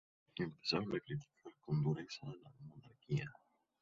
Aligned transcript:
Empezaron 0.47 0.95
a 0.95 0.99
criticar 0.99 1.53
con 1.63 1.83
dureza 1.83 2.25
a 2.25 2.33
la 2.35 2.49
monarquía. 2.61 3.31